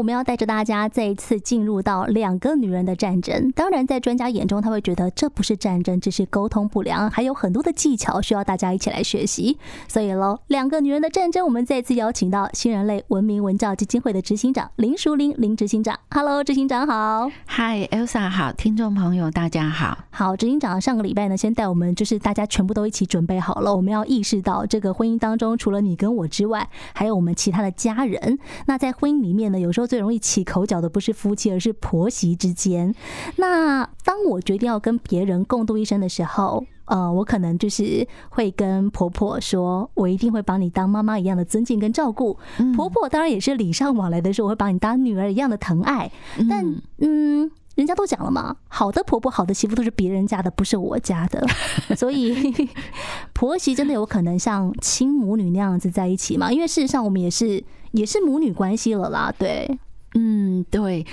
[0.00, 3.52] 我们要带着大家再一次进入到两个女人的战争。
[3.54, 9.58] 当然，在专家眼中，他会觉得这不是战争，只是沟通不良，还有很多的技巧需要大家一起来学习。
[9.88, 16.00] 所以喽，两个女人的战争，我们再次邀请到新人类文明文教基金会的执行长林淑玲林执行长。
[16.08, 17.30] Hello，执行长好。
[17.48, 19.98] Hi，Elsa 好，听众朋友大家好。
[20.08, 28.38] 好，执行长上个礼拜呢，先带我们就是大家全部都一起准备好了，我们要意识到这个婚姻当中，除了你跟我之外，还有我们其他的家人。
[28.64, 32.94] 那在婚姻里面呢，有时候最容易起口角的不是夫妻，而是婆媳之间。
[33.38, 42.38] 那当我决定要跟别人共度一生的时候，呃，我可能就是会跟婆婆说，我一定会把你当妈妈一样的尊敬跟照顾。
[42.76, 46.08] 婆婆当然也是礼尚往来的时候，我会把你当女儿一样的疼爱。
[46.48, 46.64] 但
[46.98, 47.50] 嗯。
[47.80, 51.44] 人家都讲了嘛，好的婆婆、好的媳妇都是别人家的，不是我家的。
[51.96, 52.52] 所以
[53.32, 56.52] 婆媳真的有可能像亲母女那样子在一起嘛？
[56.52, 57.62] 因为事实上我们也是
[57.92, 59.78] 也是母女关系了啦，对。
[60.14, 61.06] 嗯，对，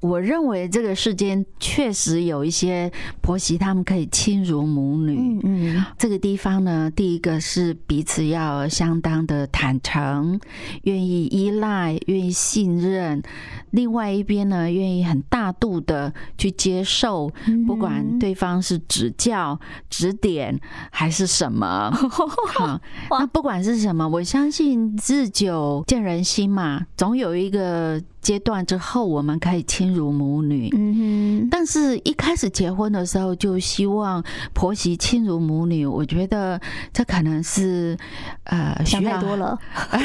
[0.00, 5.16] 我认为这个世间确实有一些婆媳，他们可以亲如母女。
[5.16, 10.40] 嗯嗯，这个地方呢，第一个是彼此要相当的坦诚，
[10.82, 13.20] 愿意依赖，愿意信任；
[13.70, 17.30] 另外一边呢，愿意很大度的去接受，
[17.64, 20.58] 不管对方是指教、指点
[20.90, 21.92] 还是什么。
[22.48, 28.02] 好，那不管是什么，我相信日久见人心嘛，总有一个。
[28.22, 30.70] 阶段之后，我们可以亲如母女。
[30.72, 30.94] 嗯
[31.42, 34.22] 哼，但是一开始结婚的时候，就希望
[34.54, 35.84] 婆媳亲如母女。
[35.84, 36.58] 我觉得
[36.92, 37.98] 这可能是
[38.44, 39.58] 呃，想太多了，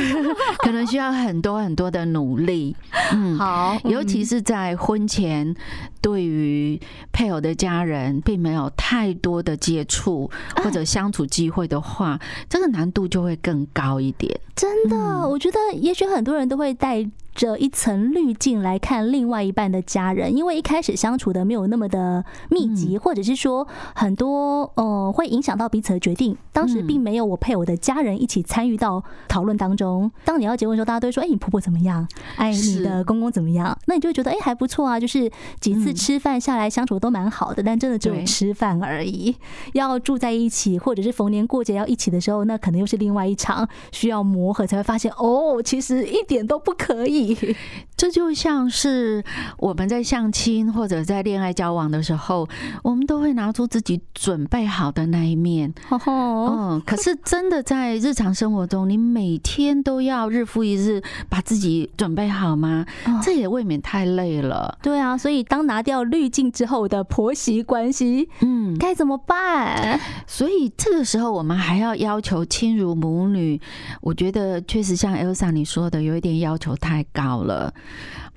[0.59, 2.75] 可能需要很多很多的努力。
[3.13, 5.55] 嗯，好，尤其是在婚前，
[6.01, 6.79] 对于
[7.13, 10.29] 配偶的家人并没有太多的接触
[10.63, 14.37] 或者相处机会的话，这个难度就会更高一点。
[14.55, 14.97] 真的，
[15.29, 26.35] 我觉得也许很多人都会带着一层滤镜来看另外一半的家人，因为一开始相处的没有那么的密集，或者是说很多呃会影响到彼此的决定。
[26.51, 30.11] 当时并没有我配偶的家人一起参与到讨论当中。
[30.25, 32.07] 当你要结婚的时候，大家都会说：“哎，你婆婆怎么样？
[32.35, 39.35] 哎，你的公公怎么样？”那你就会觉得：“哎，还不错啊，就是几次吃饭下来相处都蛮好的。”但真的只有吃饭而已，
[39.73, 47.26] 要住在一起，或者是逢年过节要一起的时候，那可能又是另外一场需要磨合，才会发现哦，其实一点都不可以。
[47.97, 49.23] 这就像是
[49.57, 52.47] 我们在相亲或者在恋爱交往的时候，
[52.83, 55.73] 我们都会拿出自己准备好的那一面。
[55.89, 62.85] 嗯，可是真的在日常生活中，你每天都要日复一日把自己准备好吗？
[63.23, 64.77] 这也未免太累了。
[64.81, 69.99] 对啊，所以当拿掉滤镜之后的婆媳关系，嗯，该怎么办？
[70.25, 73.61] 所以这个时候我们还要要求亲如母女，
[74.01, 77.73] 我觉得确实像 Elsa 你说的，有一点要求太高了。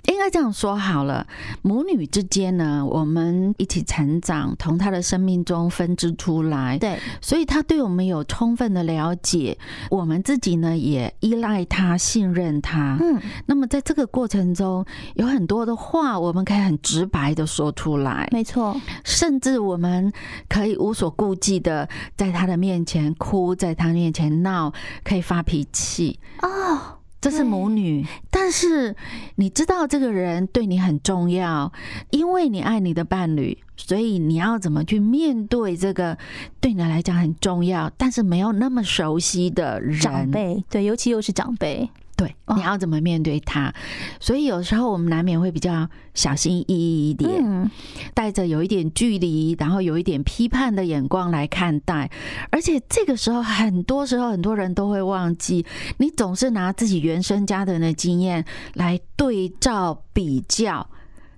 [0.06, 1.26] 应该这样说好了，
[1.62, 9.56] 母女之间呢，我们一起成长，从她的生命中分支出来，对，所以她对我们有充分的了解，
[9.90, 12.96] 我们自己呢也依赖她、信任她。
[13.00, 14.84] 嗯，那么在这个过程中，
[15.14, 20.12] 有很多的话，我们可以很直白的说出来，没错，甚至我们
[20.48, 24.72] 可以无所顾忌的在她的面前哭，在她面前闹，
[25.04, 26.18] 可以发脾气。
[26.42, 26.99] 哦。
[27.20, 28.96] 这是母女，但是
[29.36, 31.70] 你知道这个人对你很重要，
[32.10, 36.16] 因为你爱你的伴侣，所以你要怎么去面对这个
[36.60, 41.90] 对你来讲很重要，但是没有那么熟悉的人，长辈，对，尤其又是长辈。
[42.20, 43.72] 对，你要怎么面对他？
[44.20, 47.70] 所以有时候我们难免会比较小心翼翼一点，
[48.12, 52.10] 带着有一点距离，然后有一点批判的眼光来看待。
[52.50, 55.64] 而且这个时候，很多时候很多人都会忘记，
[55.96, 58.44] 你总是拿自己原生家庭的经验
[58.74, 60.86] 来对照比较，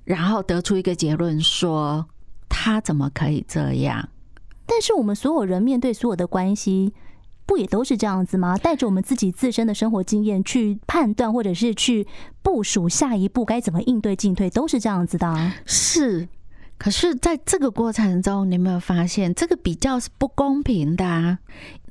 [0.02, 2.04] 然后得出一个结论，说
[2.48, 4.08] 他怎么可以这样？
[4.66, 6.92] 但是我们所有人面对所有的关系。
[7.44, 8.56] 不也都是这样子吗？
[8.56, 12.06] 带着我们自己自身的生活经验去判断，或者是去
[12.42, 15.52] 部署下一步该怎么应对进退，都是这样子的。
[15.66, 16.28] 是，
[16.78, 21.38] 可是在这个过程中，你有没有发现这个比较是不公平的啊？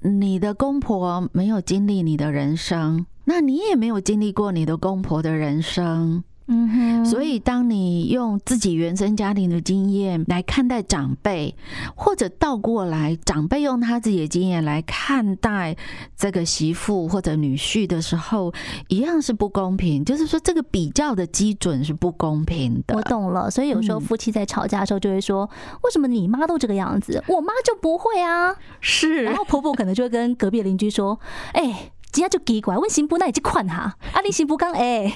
[0.01, 6.23] 你的公婆没有经历你的人生，那你也没有经历过你的公婆的人生。
[6.53, 11.55] 嗯哼，所以当你用自己原生家庭的经验来看待长辈，
[11.95, 15.77] 或者倒过来，长辈用他自己的经验来看待
[16.17, 18.53] 这个媳妇或者女婿的时候，
[18.89, 20.03] 一样是不公平。
[20.03, 22.97] 就是说，这个比较的基准是不公平的。
[22.97, 23.49] 我懂了。
[23.49, 25.49] 所以有时候夫妻在吵架的时候，就会说
[25.83, 29.23] ：“为什么你妈都这个样子，我妈就不会啊？”是。
[29.23, 31.17] 然后婆婆可能就会跟隔壁邻居说
[31.53, 35.11] ：“哎。”今天就奇怪，问新妇那你去款哈， 阿里新妇刚哎，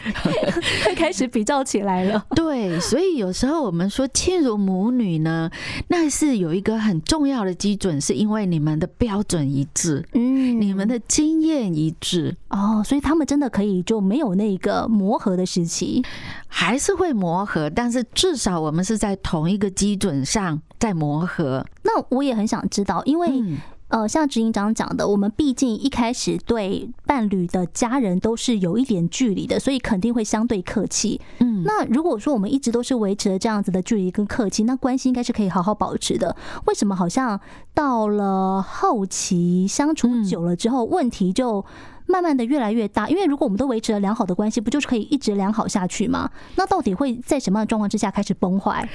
[0.85, 2.25] 会 开始比较起来了。
[2.33, 5.49] 对，所以有时候我们说亲如母女呢，
[5.89, 16.01] 那是有一个很重要的基准，是因为你们的标准一致，嗯，你们的经验一致哦，所以他们真的可以就没有那个磨合的时期，
[16.47, 21.65] 还是会磨合，但是至少我们是在同一个基准上在磨合。
[21.83, 23.27] 那我也很想知道，因为。
[23.29, 31.21] 嗯呃，像执行长讲的，我们毕竟一开始对伴侣的家人都是有一点距离的，所以肯定会相对客气。
[31.39, 36.35] 嗯，那如果说我们一直都是维持了这样子的距离跟客气，那关系应该是可以好好保持的。
[36.65, 37.39] 为什么好像
[37.73, 41.63] 到了后期相处久了之后，问题就？
[42.07, 46.29] 慢慢的越来越大，因为如果我们都维持了良好的关系，不就是可以一直良好下去吗？
[46.55, 48.87] 那到底会在什么样的状况之下开始崩坏？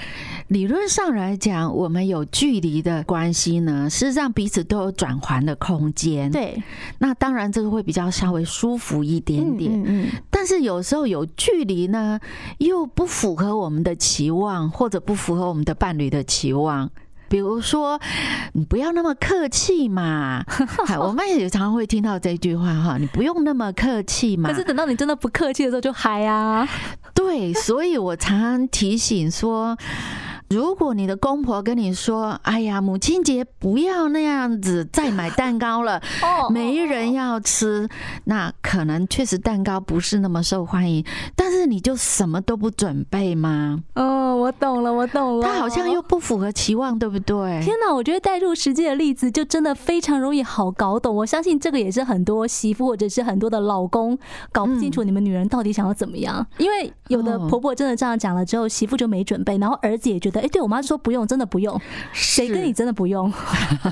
[0.48, 6.30] 理论上来讲，我们有距离的关系呢，事实上彼此都有转圜的空间。
[6.30, 6.62] 对，
[6.98, 9.72] 那当然这个会比较稍微舒服一点点。
[9.72, 10.22] 嗯，嗯，嗯。
[10.30, 12.18] 但是有时候有距离呢，
[12.58, 16.90] 又不符合我们的期望，或者不符合我们的伴侣的期望。
[17.30, 17.98] 比如说，
[18.52, 20.44] 你不要那么客气嘛。
[21.00, 24.50] 我们也常常会听到这句话哈，你不用那么客气嘛。
[24.50, 26.68] 可是等到你真的不客气的时候，就嗨啊。
[27.14, 29.78] 对，所以我常常提醒说。
[30.52, 36.02] 如果你的公婆跟你说：“哎呀，母亲节不要那样子再买蛋糕了，
[36.50, 37.88] 没人要吃。”
[38.26, 41.04] 那可能确实蛋糕不是那么受欢迎，
[41.36, 43.78] 但是你就什么都不准备吗？
[43.94, 45.46] 哦，我懂了，我懂了。
[45.46, 47.60] 他好像又不符合期望，对不对？
[47.62, 51.14] 天哪，我觉得带入实际的例子就真的非常容易好搞懂。
[51.14, 54.18] 我相信这个也是很多媳妇或者是很多的老公
[54.50, 60.39] 搞不清楚你们女人到底想要怎么样，因为有的婆婆真的这样讲了之后，媳妇就没准备，然后儿子也觉得。
[60.40, 61.80] 哎，对我妈就说不用，真的不用。
[62.12, 63.32] 谁跟你真的不用？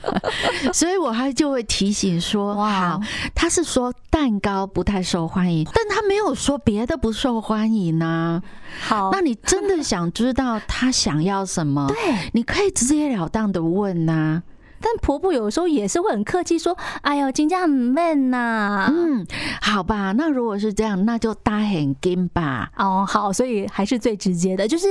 [0.72, 3.00] 所以我还就会提醒说，哇，
[3.34, 8.42] 他是说蛋糕不太受欢迎，但他没有说别的不受欢迎呢。
[8.80, 11.86] 好，那你真的想知道他想要什么？
[11.88, 11.96] 对，
[12.32, 14.42] 你可以直截了当的问呐。
[14.80, 19.26] 但婆婆有时候也是会很客气说：“哎呦，金家很闷呐。”嗯，
[19.60, 22.70] 好吧，那如果是这样，那就搭很金吧。
[22.76, 24.86] 哦，好，所以还是最直接的，就是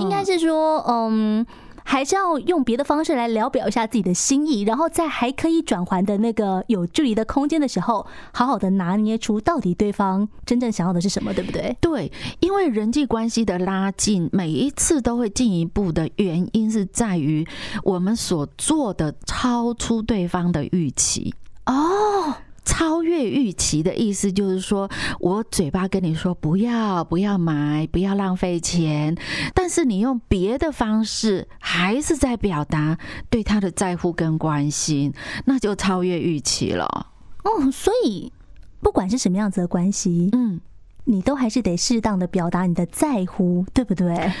[0.00, 1.46] 应该是说，嗯。
[1.92, 11.76] 还是要用别的方式来聊表一下自己的心意，然后在还可以转还的那个有距离的空间的时候，好好的拿捏出到底对方真正想要的是什么，对不对？
[11.82, 12.10] 对，
[12.40, 17.46] 因为人际关系的拉近，每一次都会进一步的原因是在于
[17.84, 21.34] 我们所做的超出对方的预期
[21.66, 22.34] 哦。
[22.64, 24.88] 超越预期的意思就是说，
[25.18, 29.16] 我嘴巴跟你说不要不要买，不要浪费钱，
[29.54, 32.98] 但是你用别的方式还是在表达
[33.28, 35.12] 对他的在乎跟关心，
[35.44, 37.08] 那就超越预期了。
[37.44, 38.32] 哦，所以
[38.80, 40.60] 不管是什么样子的关系，嗯，
[41.04, 44.32] 你都还是得适当的表达你的在乎，对不对？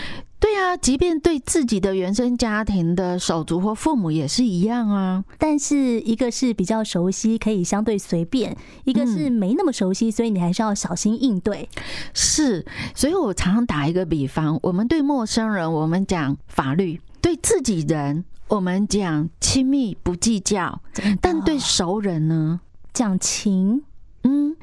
[0.42, 5.24] 对啊，即便对自己的原生家庭的手足或父母也是一样啊。
[5.38, 8.52] 但是一个是比较熟悉，可以相对随便；
[8.82, 11.68] 一个是没那么熟悉，所以你还是要小心应对。
[12.12, 20.80] 是，所以我常常打一个比方：我们对陌生人，我们讲法律；对自己人，我们讲亲密不计较；
[21.20, 22.60] 但对熟人呢，
[22.92, 23.84] 讲情。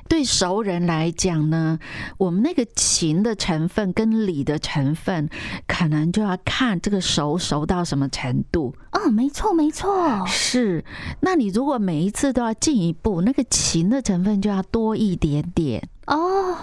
[0.10, 1.80] 嗯，对熟人来讲呢，
[2.18, 5.30] 我们那个情的成分跟理的成分，
[5.68, 8.76] 可能就要看这个熟熟到什么程度。
[8.92, 10.84] 哦，没错，没错，是。
[11.22, 16.56] 那你如果每一次都要进一步，那个情的成分就要多一点点哦，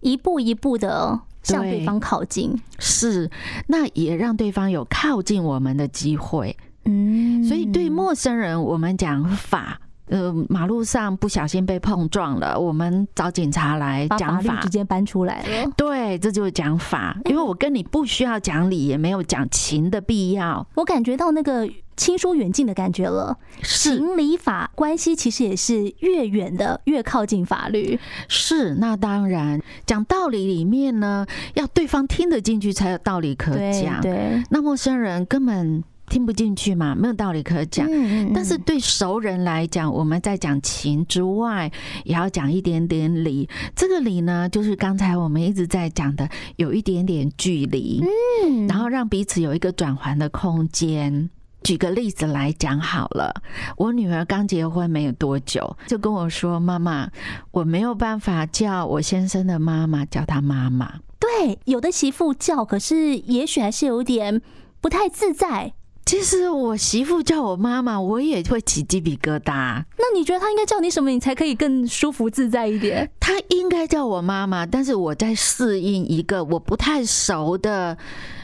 [0.00, 2.60] 一步一步的向对方靠近。
[2.78, 3.30] 是，
[3.68, 6.56] 那也让对方有靠近我们的机会。
[6.84, 9.80] 嗯，所以对陌生人，我们讲法。
[10.10, 15.72] 呃，马路上不小心被碰撞了，我们找警察来讲法，直接搬出来了。
[15.76, 20.66] 对，这就是讲法，因为我跟你不需要讲理，也没有讲情的必要。
[20.74, 23.38] 我感觉到那个亲疏远近的感觉了。
[23.62, 27.96] 情理法关系其实也是越远的越靠近法律。
[28.26, 31.24] 是，那当然讲道理里面呢，
[31.54, 34.00] 要对方听得进去才有道理可讲。
[34.00, 35.84] 对，那陌生人根本。
[36.10, 37.88] 听不进去嘛，没有道理可讲。
[38.34, 41.70] 但是对熟人来讲，我们在讲情之外，
[42.04, 43.48] 也要讲一点点理。
[43.76, 48.02] 这个理呢，就是刚才我们一直在讲的，有一点点距离，
[48.44, 51.30] 嗯，然后让彼此有一个转换的空间。
[51.62, 53.42] 举个例子来讲好了，
[53.76, 57.08] 我女儿刚结婚没有多久，就跟我说：“妈妈，
[57.50, 64.40] 我没有办法叫我先生的妈妈叫她妈妈。”对，有的媳妇叫，可是也许还是有点
[64.80, 65.74] 不太自在。
[66.04, 69.84] 其实我媳妇叫我妈妈，我也会起鸡皮疙瘩。
[69.96, 73.08] 那你觉得她应该叫你什么，你才可以更舒服自在一点？
[73.20, 77.96] 她应该叫我妈妈，但是我在适应一个我不太熟的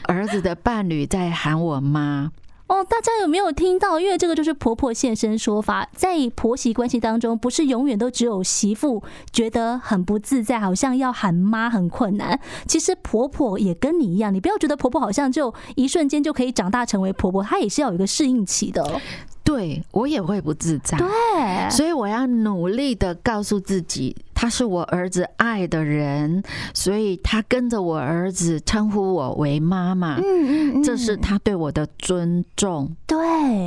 [0.03, 2.31] 儿子的伴侣在喊我妈。
[2.67, 3.97] 哦，大家有没有听到？
[3.97, 12.37] 因为这个就是婆婆现身说法，在婆媳关系当中，不是永远都只有媳妇觉得很不自在，好像要喊妈很困难。
[12.67, 18.99] 其实婆婆也跟你一样，你不要觉得婆婆好像就一瞬间就可以长大成为婆婆，她也是要有一个适应期的。
[19.47, 33.17] 对，我也会不自在，对，所以我要努力的告诉自己，他是我儿子爱的人，所以他跟着我儿子称呼我为妈妈，嗯嗯嗯，这是他对我的尊重，对，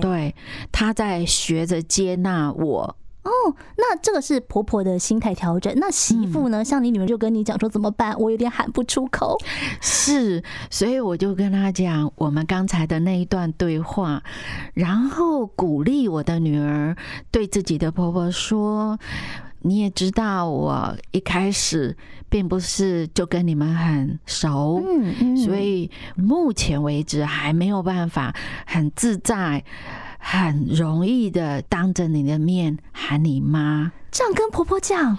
[0.03, 0.35] 对，
[0.71, 2.95] 他在学着接纳我。
[3.31, 5.73] 哦，那这个是婆婆的心态调整。
[5.77, 6.65] 那媳妇呢？
[6.65, 8.19] 像你女儿就跟你讲说怎么办？
[8.19, 9.39] 我有点喊不出口。
[9.81, 14.23] 是，所以我就跟她讲我们刚才的那一段对话，
[14.75, 16.97] 然后鼓励我的女儿
[17.31, 18.99] 对自己的婆婆说
[19.63, 21.97] ：“你也知道，我一开始
[22.29, 28.35] 并不是就跟你们很熟，嗯嗯，所以目前为止还没有办法
[28.67, 29.63] 很自在。”
[30.23, 35.17] 很容易的当着你的面喊你妈，这样跟婆婆讲，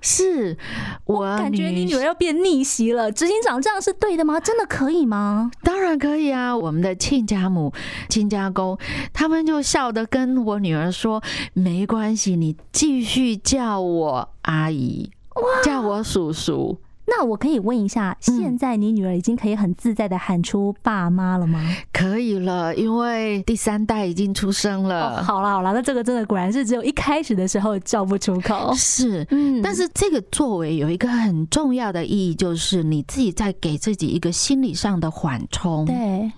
[0.00, 0.56] 是
[1.04, 3.10] 我，我感觉你女儿要变逆袭了。
[3.10, 4.38] 执行长，这样是对的吗？
[4.38, 5.50] 真的可以吗？
[5.62, 6.56] 当然可以啊！
[6.56, 7.72] 我们的亲家母、
[8.08, 8.78] 亲家公，
[9.12, 15.10] 他们就笑得跟我女儿说：“没关系，你继续叫我阿姨，
[15.64, 21.60] 叫我叔叔。”那我可以问一下，现在你女儿已经可以很自在的喊出爸妈了吗？
[21.62, 25.18] 嗯，可以了，因为第三代已经出生了。
[25.18, 28.72] 哦，好了好了，那这个真的果然是只有一开始的时候叫不出口。
[28.74, 35.84] 是，嗯，但是这个作为有一个很重要的意义，就是你自己在给自己一个心理上的缓冲。
[35.84, 36.32] 对。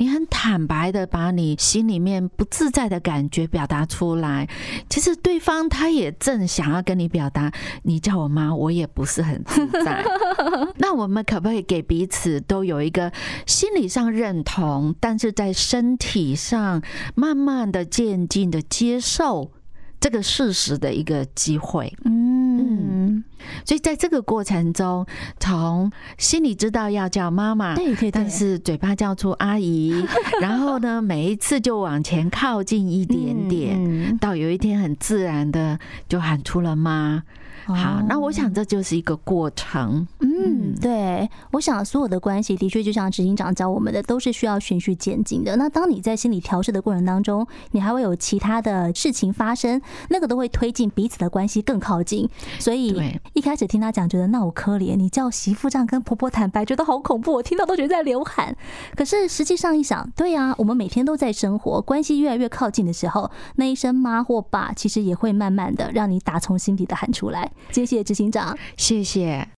[0.00, 4.48] 你很坦白的把你心里面不自在的感觉表达出来，
[4.88, 7.50] 其实对方他也正想要跟你表达，
[7.82, 10.04] 你叫我妈，我也不是很自在。
[10.78, 13.12] 那我们可不可以给彼此都有一个
[13.46, 16.82] 心理上认同，但是在身体上
[17.14, 19.52] 慢慢的渐进的接受
[20.00, 21.92] 这个事实的一个机会？
[22.04, 23.24] 嗯。
[23.64, 25.06] 所以在这个过程中，
[25.40, 29.94] 从心里知道要叫妈妈，对对，但是嘴巴叫出阿姨，
[30.40, 37.22] 然后呢，每一次就往前靠近一点点，到有一天很自然的就喊出了妈。
[37.74, 40.06] 好，那我想这就是一个过程。
[40.40, 45.56] 嗯，对，我想所有的关系的确就像执行长教我们的，都是需要循序渐进的。
[45.56, 49.80] 那当你在心理调试的过程当中，你还会有其他的事情发生，
[50.10, 52.28] 那个都会推进彼此的关系更靠近。
[52.60, 52.94] 所以
[53.32, 58.56] 一开始听他讲，觉得那我可怜，你叫媳妇这样跟婆婆坦白，觉得好恐怖，我听到都觉得在流汗。
[58.94, 67.50] 可是实际上一想，对啊，我们每天都在生活，关系越来越靠近的时候，那一声妈或爸，其实也会慢慢的让你打从心底的喊出来。
[67.70, 69.48] 谢谢执行长，谢谢。